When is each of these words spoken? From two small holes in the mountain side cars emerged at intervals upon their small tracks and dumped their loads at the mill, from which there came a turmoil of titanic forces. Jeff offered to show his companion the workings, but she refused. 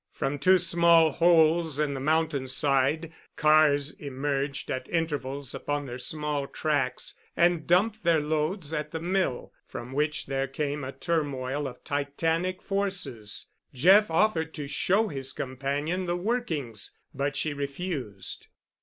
From 0.11 0.39
two 0.39 0.57
small 0.57 1.11
holes 1.11 1.77
in 1.77 1.93
the 1.93 1.99
mountain 1.99 2.47
side 2.47 3.13
cars 3.35 3.91
emerged 3.91 4.71
at 4.71 4.89
intervals 4.89 5.53
upon 5.53 5.85
their 5.85 5.99
small 5.99 6.47
tracks 6.47 7.13
and 7.37 7.67
dumped 7.67 8.01
their 8.03 8.19
loads 8.19 8.73
at 8.73 8.89
the 8.89 8.99
mill, 8.99 9.53
from 9.67 9.93
which 9.93 10.25
there 10.25 10.47
came 10.47 10.83
a 10.83 10.91
turmoil 10.91 11.67
of 11.67 11.83
titanic 11.83 12.63
forces. 12.63 13.45
Jeff 13.75 14.09
offered 14.09 14.55
to 14.55 14.67
show 14.67 15.09
his 15.09 15.31
companion 15.33 16.07
the 16.07 16.17
workings, 16.17 16.97
but 17.13 17.35
she 17.35 17.53
refused. 17.53 18.47